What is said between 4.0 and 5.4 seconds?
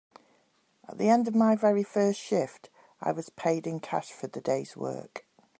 for the day’s work.